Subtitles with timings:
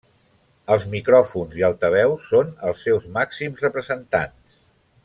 [0.75, 4.61] Els micròfons i altaveus són els seus màxims representants.